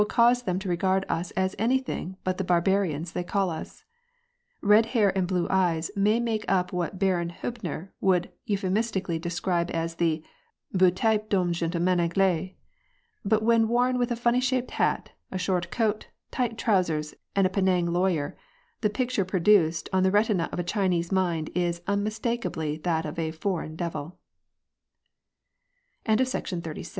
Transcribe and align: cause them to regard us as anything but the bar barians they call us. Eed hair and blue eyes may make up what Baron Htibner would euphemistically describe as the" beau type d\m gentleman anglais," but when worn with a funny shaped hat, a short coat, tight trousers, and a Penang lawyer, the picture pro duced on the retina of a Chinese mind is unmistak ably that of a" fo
cause 0.05 0.43
them 0.43 0.57
to 0.59 0.67
regard 0.69 1.05
us 1.09 1.29
as 1.31 1.55
anything 1.59 2.17
but 2.23 2.37
the 2.39 2.43
bar 2.43 2.59
barians 2.61 3.13
they 3.13 3.23
call 3.23 3.49
us. 3.51 3.83
Eed 4.65 4.87
hair 4.87 5.15
and 5.15 5.27
blue 5.27 5.45
eyes 5.49 5.91
may 5.95 6.19
make 6.19 6.43
up 6.47 6.73
what 6.73 6.97
Baron 6.99 7.29
Htibner 7.43 7.89
would 8.01 8.29
euphemistically 8.47 9.19
describe 9.19 9.69
as 9.73 9.93
the" 9.95 10.23
beau 10.73 10.89
type 10.89 11.29
d\m 11.29 11.51
gentleman 11.53 11.99
anglais," 11.99 12.55
but 13.23 13.43
when 13.43 13.67
worn 13.67 13.99
with 13.99 14.09
a 14.09 14.15
funny 14.15 14.39
shaped 14.39 14.71
hat, 14.71 15.11
a 15.31 15.37
short 15.37 15.69
coat, 15.69 16.07
tight 16.31 16.57
trousers, 16.57 17.13
and 17.35 17.45
a 17.45 17.49
Penang 17.51 17.85
lawyer, 17.85 18.35
the 18.81 18.89
picture 18.89 19.23
pro 19.25 19.39
duced 19.39 19.87
on 19.93 20.01
the 20.01 20.09
retina 20.09 20.49
of 20.51 20.57
a 20.57 20.63
Chinese 20.63 21.11
mind 21.11 21.51
is 21.53 21.81
unmistak 21.81 22.43
ably 22.43 22.75
that 22.77 23.05
of 23.05 23.19
a" 23.19 23.29
fo 23.29 24.13